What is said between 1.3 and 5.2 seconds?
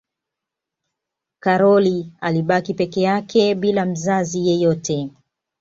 karol alibaki peke yake bila mzazi yeyote